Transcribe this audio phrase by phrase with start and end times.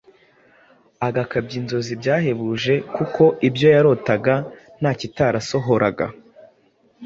[1.07, 4.35] agakabya inzozi byahebuje kuko ibyo yarotaga
[4.79, 6.05] ntakitarasohoraga